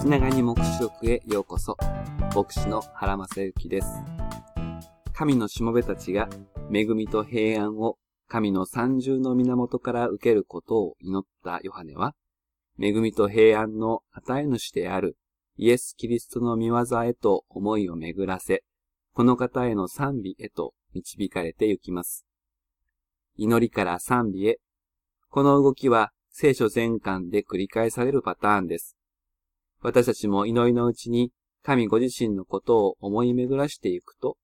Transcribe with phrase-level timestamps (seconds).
[0.00, 1.76] 気長に目視録へようこそ。
[2.34, 3.86] 牧師の原正幸です。
[5.12, 6.26] 神のしもべたちが
[6.72, 12.14] 恵みと平安を神の三重の源から受けることを祈ったヨハネは、
[12.80, 15.18] 恵みと平安の与え主である
[15.58, 18.64] イエス・キリストの見業へと思いを巡らせ、
[19.12, 22.24] この方への賛美へと導かれてゆきます。
[23.36, 24.60] 祈りから賛美へ。
[25.28, 28.96] この動きは聖書全巻で繰り返されるパターンです。
[29.82, 34.36] 私たちも祈りのうちに神ご自身のことを思い巡らしていくと、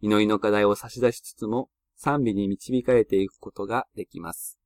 [0.00, 4.58] 祈りの課題を差し出しつつも賛美に導かれていくことができます。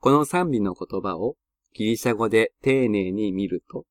[0.00, 1.36] この賛美の言葉を
[1.72, 3.84] ギリシャ語で丁寧に見ると、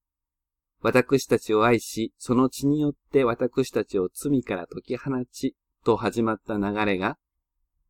[0.82, 7.18] 私たちを愛し、その血によって私たちを罪から解き放ち、と始まった流れが、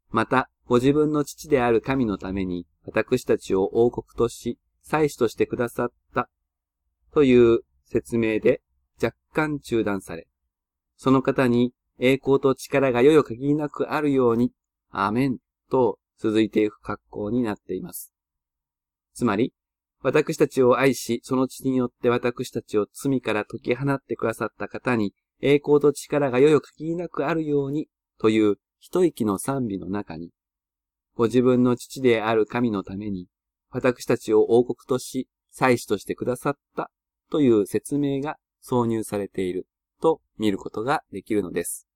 [0.10, 6.30] また、ご自分の父である神のために、私たちを王国とし、祭司としてくださった、
[7.14, 8.62] という説明で
[9.02, 10.28] 若干中断され、
[10.96, 14.52] その方に栄光と力がよよ限りなくあるように、
[14.90, 15.38] アーメン
[15.70, 18.14] と続いていく格好になっています。
[19.14, 19.54] つまり、
[20.02, 27.88] 私たちを愛し、その血によって私たちを罪から解き放ってくださった方に、栄光と力がよよ限りなくあるように、
[28.20, 30.32] という一息の賛美の中に、
[31.16, 33.28] ご自分の父である神のために、
[33.70, 36.90] 私たちを王国とし、祭司としてくださった
[37.30, 39.68] という説明が挿入されている
[40.02, 41.88] と見ることができるのです。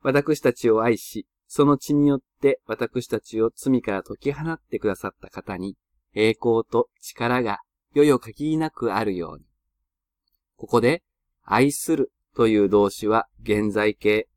[0.00, 5.76] 私たちを愛し、その血によって私たちを罪から解き放ってくださった方に、
[6.14, 7.60] 栄光と力が
[7.94, 9.44] よよ限りなくあるように。
[10.56, 11.02] ここで、
[11.42, 14.28] 愛するという動詞は現在形、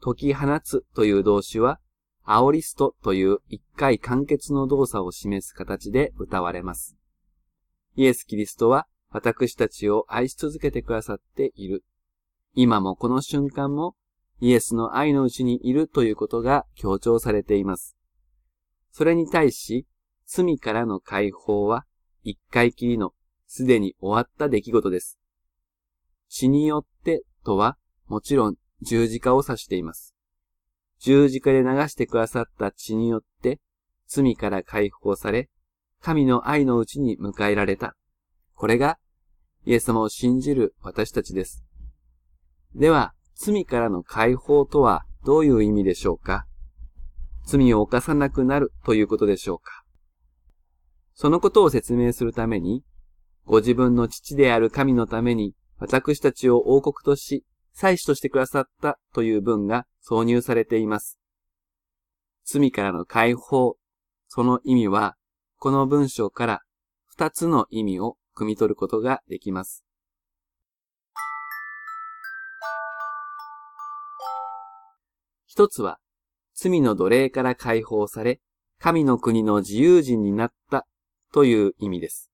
[0.00, 1.78] 解き放つという動詞は、
[2.24, 6.96] アオリストという一回完結の動作を示す形で歌われます。
[7.94, 11.84] イエス・キリストは私たちを愛し続けてくださっている。
[12.54, 13.94] 今もこの瞬間も
[14.40, 17.96] イエスの愛のうちにいるということが強調されています。
[18.90, 19.86] それに対し、
[20.26, 21.84] 罪からの解放は
[22.24, 23.12] 一回きりの
[23.46, 25.18] すでに終わった出来事です。
[26.28, 30.16] 血によってとはもちろん十字架を指しています。
[30.98, 33.60] 十字架で流してくださった血によって
[34.08, 35.48] 罪から解放され、
[36.02, 37.94] 神の愛のうちに迎えられた。
[38.54, 38.98] これが
[39.64, 41.64] イエス様を信じる私たちです。
[42.74, 46.46] では、罪からの解放とはどういう意味でしょうか？
[47.44, 49.84] 罪を犯さなくなるということでしょうか？
[51.14, 52.82] そのことを説明するために、
[53.44, 61.18] ご自分の父である神のために私たちを王国とし、祭司としてくださったという文が挿入されています。
[62.44, 63.76] 罪からの解放、
[64.28, 65.16] その意味は、
[65.58, 66.60] この文章から
[67.06, 69.84] 二つの意味を汲み取ることができます。
[75.46, 75.98] 一つは、
[76.54, 78.40] 罪の奴隷から解放され、
[78.78, 80.86] 神の国の自由人になった
[81.32, 82.30] という意味です。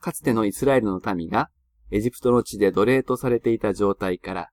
[0.00, 1.50] かつてのイスラエルの民が、
[1.94, 4.48] エジプトの地で奴隷とされていた状態から、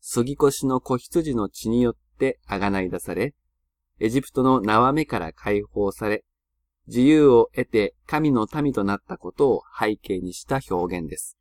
[0.00, 3.32] 杉越の子羊の血によって贖い出され、
[4.00, 6.24] エジプトの縄目から解放され、
[6.88, 11.38] 自由を得て神の民となったことを背景にした表現です。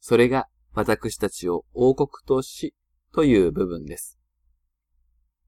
[0.00, 2.74] それが私たちを王国とし
[3.12, 4.18] という部分です。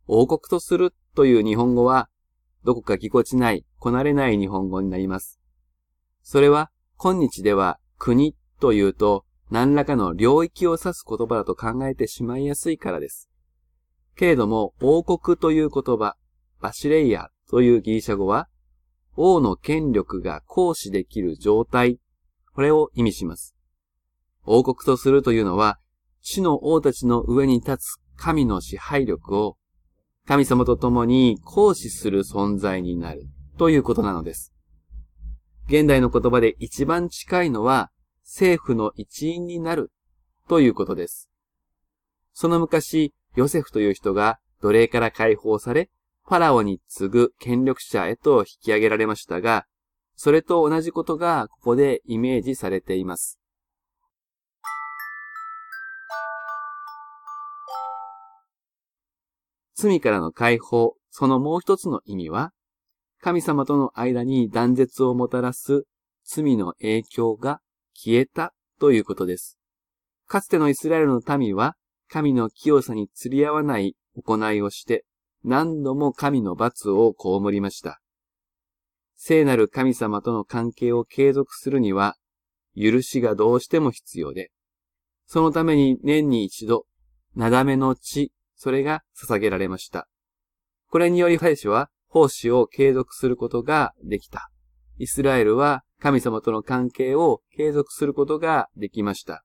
[0.07, 2.09] 王国とするという日本語は、
[2.63, 5.41] どこかぎこちない、こなれない日本語になります。
[6.23, 13.31] それは、今日では国というと、何らかの領域を指す言葉だと考えてしまいやすいからです。
[14.17, 16.17] けれども、王国という言葉、
[16.61, 18.49] バシレイヤというギリシャ語は、
[19.15, 22.01] 王の権力が行使できる状態、
[22.54, 23.54] これを意味します。
[24.45, 25.78] 王国とするというのは、
[26.22, 29.57] 地の王たちの上に立つ神の支配力を
[30.27, 33.28] 神様と共に行使する存在になる
[33.59, 34.53] ということなのです。
[35.69, 37.91] 現代の言葉で一番近いのは
[38.27, 39.93] 政府の一員になる
[40.49, 41.31] ということです。
[42.33, 45.91] その昔、ヨセフという人が奴隷から解放され、
[46.27, 49.65] ファラオに次ぐ権力者へと引き上げられましたが、
[50.17, 53.39] それと同じことがここでイメージされています。
[59.75, 62.53] 罪からの解放、そのもう一つの意味は、
[63.21, 65.84] 神様との間に断絶をもたらす
[66.25, 67.61] 罪の影響が
[67.97, 69.59] 消えたということです。
[70.27, 71.75] かつてのイスラエルの民は、
[72.09, 75.04] 神の清さに釣り合わない行いをして、
[75.45, 78.01] 何度も神の罰を被りました。
[79.16, 82.16] 聖なる神様との関係を継続するには、
[82.77, 84.51] 許しがどうしても必要で、
[85.27, 86.84] そのために年に一度、
[87.34, 90.07] なだめの血、それが捧げられました。
[90.89, 94.51] これにより彼氏は奉仕を継続することができた。
[94.98, 99.45] イスラエルは神様との関係を継続することができました。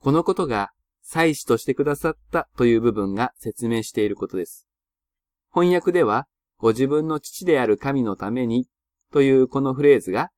[0.00, 0.70] このことが
[1.02, 4.66] 祭司としてくださったという部分が説明していることです。
[5.52, 6.26] 翻訳では、
[6.58, 8.66] ご自分の父である神のために
[9.12, 10.30] というこのフレーズが、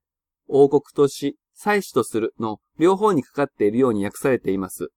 [0.49, 4.88] 王国とし、祭司とするの両方にかかっているように訳されています。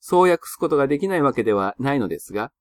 [0.00, 2.52] そう訳すことができないわけではないのですが、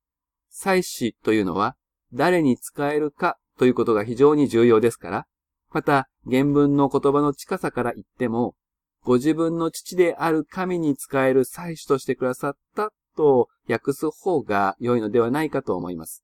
[0.49, 1.75] 祭司というのは
[2.13, 5.25] 誰に使えるかということが非常に重要ですから、
[5.71, 8.55] また原文の言葉の近さから言っても、
[9.03, 16.23] ご自分の父である神に使える祭司としてくださったと訳す方が良いのではないかと思います。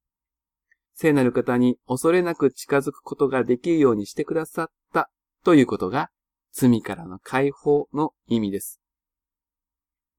[0.93, 5.09] 聖なる方に恐れなく近づくことができるようにしてくださった
[5.43, 6.09] ということが
[6.51, 8.79] 罪からの解放の意味です。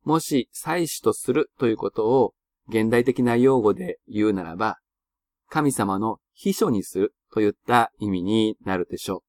[0.03, 2.35] もし祭司とするということを
[2.69, 4.79] 現代的な用語で言うならば、
[5.49, 9.21] 神様の秘書にするといった意味になるでしょう。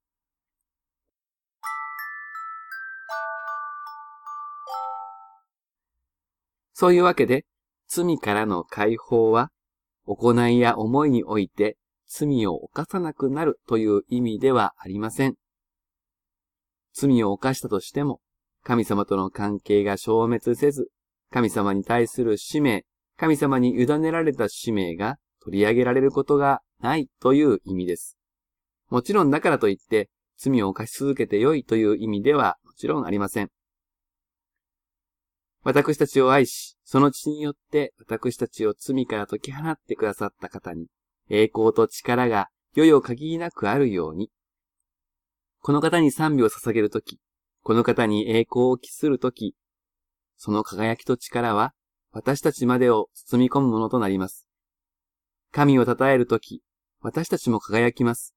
[6.74, 7.46] そういうわけで、
[7.88, 9.50] 罪からの解放は、
[10.06, 15.36] 行いや思いにおいて罪を犯さなくなるという意味ではありません。
[16.94, 18.19] 罪を犯したとしても、
[18.63, 20.90] 神様との関係が消滅せず、
[21.31, 22.86] 神様に対する使命、
[23.18, 28.18] 神様に委ねられた使命が取り上げられることがないという意味です。
[28.89, 33.50] もちろんだからといって、罪を犯し続けて良いという意味ではもちろんありません。
[35.63, 40.88] 私たちを愛し、その血によって私たちを罪から解き放ってくださった方に、
[41.30, 44.30] 栄光と力が世々限りなくあるように、
[45.62, 47.19] この方に賛美を捧げるとき、
[47.63, 49.56] この方に栄光を期するとき、
[50.38, 51.74] その輝きと力は
[52.12, 54.44] 私たちまでを包み込むものとなります。
[55.56, 56.62] 神を称えるとき、
[57.02, 58.36] 私たちも輝きます。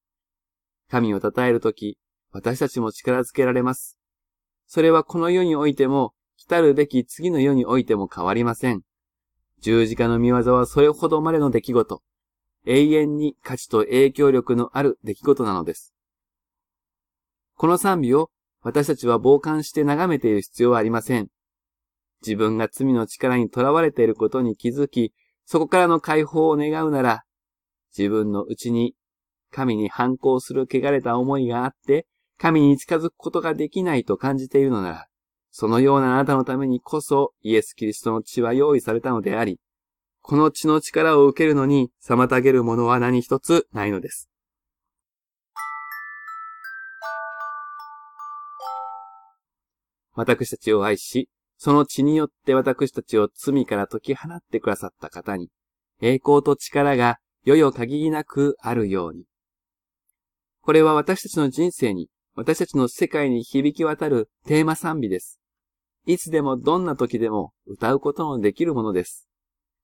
[0.88, 1.98] 神を称えるとき、
[2.30, 3.98] 私たちも力づけられます。
[4.68, 8.82] それはこの世においても来るべき次の世においても変わりません。
[9.60, 12.02] 十字架の見業はそれほどまでの出来事。
[12.66, 15.92] 永遠に価値と影響力のある出来事なのです。
[17.56, 18.30] この賛美を
[18.62, 21.26] 私たちは傍観して眺めている必要はありません。
[22.22, 25.12] 自分が罪の力に囚われていることに気づき、
[25.50, 27.24] そこからの解放を願うなら、
[27.96, 28.94] 自分のうちに
[29.50, 32.06] 神に反抗する汚れた思いがあって、
[32.36, 35.06] 神に近づくことができないと感じているのなら、
[35.50, 39.58] そのようなあなたのためにこそイエス・キリストの血は用意されたのであり、
[40.20, 44.28] この血の力を受けるのに妨げるものは何一つないのです。
[50.12, 55.50] 私たちを愛し、その血によって私たちを罪から解き放ってくださった方に、
[56.00, 59.24] 栄光と力が世々限りなくあるように。
[60.62, 65.40] これは私たちの人生に私たちの世界に響き渡るテーマ賛美です。
[66.06, 69.28] いつでもどんな時でも歌うことのできるものです。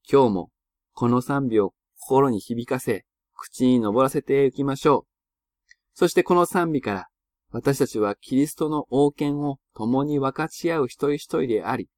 [0.09, 0.50] 今日も
[0.93, 3.04] この賛美を心に響かせ、
[3.35, 5.14] 口に登らせていきましょう。
[5.95, 7.09] そしてこの賛美から
[7.55, 11.89] 私たちはキリストの王権を共に分かち合う一人一人であり、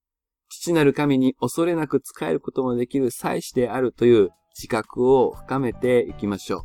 [0.51, 6.63] 父なる神に恐れなく仕えることもできる祭司であるという自覚を深めていきましょう。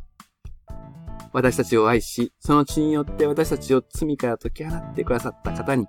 [1.32, 5.86] 私たちを愛し、その血によって私たちを罪から解き放ってくださった方に、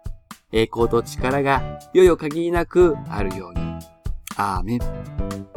[0.54, 3.60] 栄光と力が世々限りなくあるように。
[4.38, 5.53] アーメン。